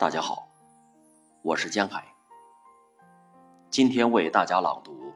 [0.00, 0.48] 大家好，
[1.42, 2.02] 我是江海。
[3.68, 5.12] 今天为大家朗读《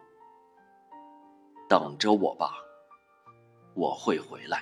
[1.66, 2.52] 等着我吧，
[3.74, 4.58] 我会回来》。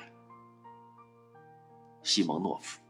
[2.04, 2.80] 西蒙诺夫，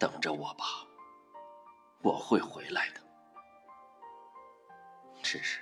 [0.00, 0.64] 等着我吧，
[2.02, 3.00] 我会回来的。
[5.22, 5.60] 只是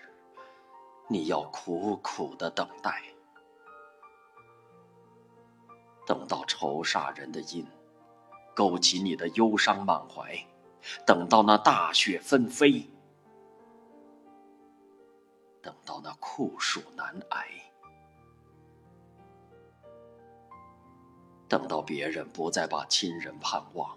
[1.07, 3.14] 你要苦苦的等待。
[6.07, 7.67] 等到愁煞人的音，
[8.55, 10.47] 勾起你的忧伤满怀；
[11.07, 12.89] 等到那大雪纷飞，
[15.63, 17.47] 等到那酷暑难挨，
[21.49, 23.97] 等到别人不再把亲人盼望，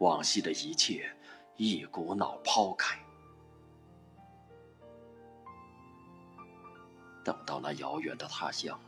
[0.00, 1.10] 往昔的一切
[1.56, 2.98] 一股脑抛开，
[7.24, 8.78] 等到那遥远的他乡。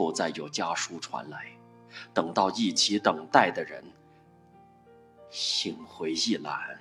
[0.00, 1.46] 不再有家书传来，
[2.14, 3.84] 等到一起等待的人
[5.28, 6.80] 心灰意懒，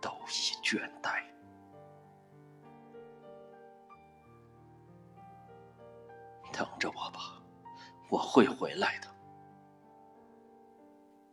[0.00, 1.22] 都已倦怠。
[6.50, 7.42] 等着我吧，
[8.08, 9.08] 我会回来的。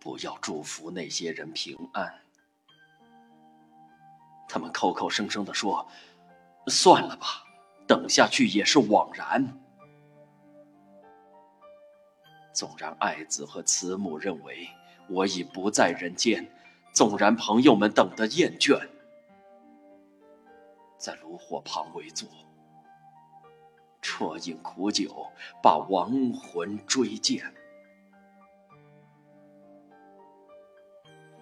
[0.02, 2.14] 不要祝福那些人平安，
[4.50, 5.88] 他们口口声声的说
[6.68, 7.42] ：“算了吧。”
[7.90, 9.44] 等下去也是枉然。
[12.54, 14.70] 纵然爱子和慈母认为
[15.10, 16.48] 我已不在人间，
[16.94, 18.80] 纵然朋友们等得厌倦，
[21.00, 22.30] 在炉火旁围坐，
[24.04, 25.26] 啜饮苦酒，
[25.64, 27.52] 把亡魂追荐，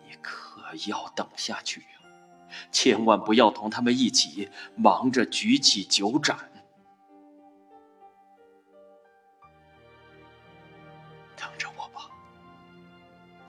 [0.06, 1.84] 你可要等下去？
[2.72, 6.38] 千万不要同他们一起忙着举起酒盏。
[11.36, 12.10] 等着我吧，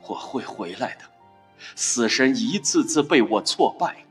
[0.03, 1.05] 我会回来的。
[1.75, 4.05] 死神一次次被我挫败，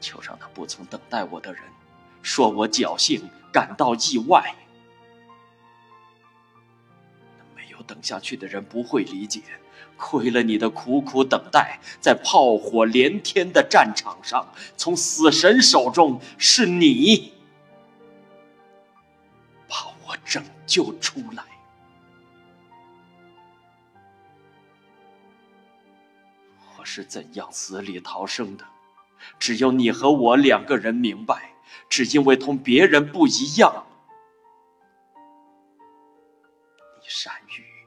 [0.00, 1.62] 就让那不曾等待我的人
[2.22, 4.54] 说我侥幸，感到意外。
[7.72, 9.42] 有等下去的人不会理解。
[9.96, 14.46] 亏了你的苦苦等待，在炮火连天的战场上，
[14.76, 17.32] 从死神手中，是你
[19.68, 21.44] 把我拯救出来。
[26.78, 28.64] 我是怎样死里逃生的？
[29.38, 31.50] 只有你和我两个人明白。
[31.88, 33.86] 只因为同别人不一样，
[37.08, 37.81] 善于。